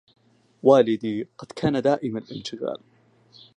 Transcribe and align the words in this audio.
والدي 0.63 1.27
قد 1.37 1.47
كان 1.51 1.81
دائم 1.81 2.17
الانشغال 2.17 2.79